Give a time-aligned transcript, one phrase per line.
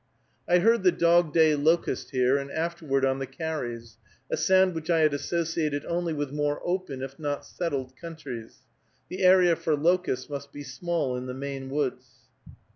[0.49, 3.99] I heard the dog day locust here, and afterward on the carries,
[4.31, 8.61] a sound which I had associated only with more open, if not settled countries.
[9.09, 12.25] The area for locusts must be small in the Maine woods.